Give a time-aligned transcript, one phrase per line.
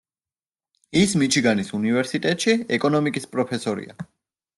[1.01, 3.99] ის მიჩიგანის უნივერსიტეტში ეკონომიკის პროფესორია.